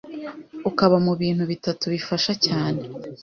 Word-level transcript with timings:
ukaba 0.69 0.97
mu 1.05 1.13
bintu 1.21 1.43
bitatu 1.51 1.85
bifasha 1.93 2.33
cyane 2.45 2.81